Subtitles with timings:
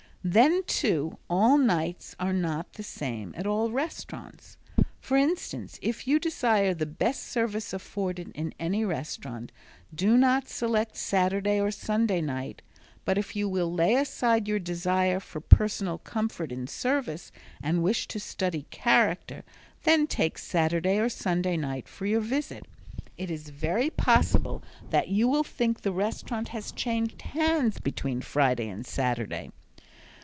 [0.23, 4.55] Then, too, all nights are not the same at restaurants.
[4.99, 9.51] For instance if you desire the best service afforded in any restaurant
[9.91, 12.61] do not select Saturday or Sunday night,
[13.03, 17.31] but if you will lay aside your desire for personal comfort in service,
[17.63, 19.43] and wish to study character,
[19.85, 22.67] then take Saturday or Sunday night for your visit.
[23.17, 24.61] It is very possible
[24.91, 29.49] that you will think the restaurant has changed hands between Friday and Saturday.